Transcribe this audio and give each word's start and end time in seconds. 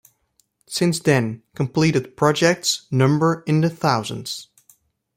Since 0.65 1.01
then, 1.01 1.43
completed 1.53 2.17
projects 2.17 2.87
number 2.91 3.43
in 3.45 3.61
the 3.61 3.69
thousands. 3.69 4.47